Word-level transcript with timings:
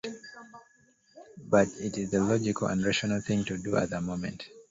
But 1.47 1.67
it 1.79 1.95
is 1.95 2.09
the 2.09 2.23
logical 2.23 2.67
and 2.69 2.83
rational 2.83 3.21
thing 3.21 3.45
to 3.45 3.55
do 3.59 3.75
at 3.77 3.91
that 3.91 4.01
moment. 4.01 4.49